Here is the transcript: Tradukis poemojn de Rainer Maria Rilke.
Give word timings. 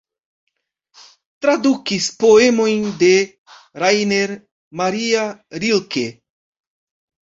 Tradukis 1.47 2.07
poemojn 2.25 2.89
de 3.05 3.13
Rainer 3.85 4.29
Maria 4.85 5.31
Rilke. 5.65 6.07